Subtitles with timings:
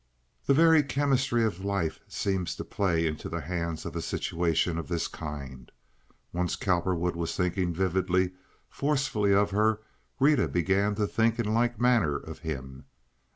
[0.47, 4.87] The very chemistry of life seems to play into the hands of a situation of
[4.87, 5.71] this kind.
[6.33, 8.31] Once Cowperwood was thinking vividly,
[8.67, 9.81] forcefully, of her,
[10.19, 12.85] Rita began to think in like manner of him.